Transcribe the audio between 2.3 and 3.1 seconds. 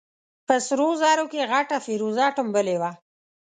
ټومبلې وه.